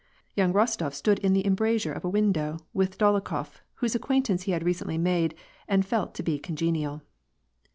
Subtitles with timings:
[0.35, 4.51] Young Ros tof stood in the embrasure of a window,' with Dolokhof, whose acquaintance he
[4.51, 5.35] had recently made
[5.67, 7.03] and felt to be congenial.